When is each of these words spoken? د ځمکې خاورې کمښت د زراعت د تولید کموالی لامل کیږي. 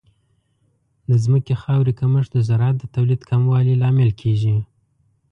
د 1.09 1.11
ځمکې 1.23 1.53
خاورې 1.61 1.91
کمښت 1.99 2.29
د 2.33 2.37
زراعت 2.47 2.75
د 2.79 2.83
تولید 2.95 3.21
کموالی 3.29 3.73
لامل 3.81 4.11
کیږي. 4.21 4.55